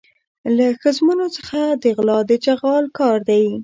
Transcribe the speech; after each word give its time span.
له 0.55 0.65
ښځمنو 0.81 1.25
څخه 1.37 1.59
غلا 1.97 2.19
د 2.29 2.31
چغال 2.45 2.85
کار 2.97 3.17
دی. 3.29 3.45